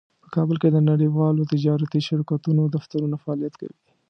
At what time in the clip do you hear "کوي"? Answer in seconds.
3.61-3.75